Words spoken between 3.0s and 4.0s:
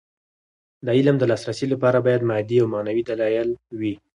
دلايل وي.